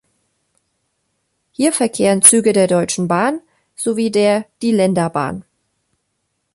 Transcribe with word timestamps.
Hier 1.51 1.71
verkehren 1.71 2.23
Züge 2.23 2.53
der 2.53 2.65
Deutschen 2.65 3.07
Bahn 3.07 3.39
sowie 3.75 4.09
der 4.09 4.47
Die 4.63 4.71
Länderbahn. 4.71 5.45